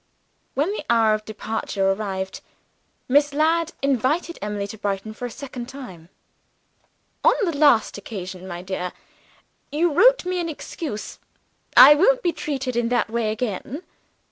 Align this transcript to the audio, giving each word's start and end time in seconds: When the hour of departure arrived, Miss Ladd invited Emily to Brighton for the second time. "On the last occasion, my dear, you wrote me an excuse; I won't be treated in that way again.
When 0.55 0.71
the 0.71 0.83
hour 0.89 1.13
of 1.13 1.25
departure 1.25 1.91
arrived, 1.91 2.41
Miss 3.07 3.35
Ladd 3.35 3.73
invited 3.83 4.39
Emily 4.41 4.65
to 4.69 4.77
Brighton 4.79 5.13
for 5.13 5.27
the 5.27 5.31
second 5.31 5.67
time. 5.69 6.09
"On 7.23 7.35
the 7.43 7.55
last 7.55 7.99
occasion, 7.99 8.47
my 8.47 8.63
dear, 8.63 8.93
you 9.71 9.93
wrote 9.93 10.25
me 10.25 10.39
an 10.39 10.49
excuse; 10.49 11.19
I 11.77 11.93
won't 11.93 12.23
be 12.23 12.31
treated 12.31 12.75
in 12.75 12.89
that 12.89 13.11
way 13.11 13.31
again. 13.31 13.83